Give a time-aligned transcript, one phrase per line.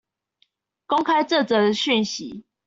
[0.87, 2.43] 公開這則訊息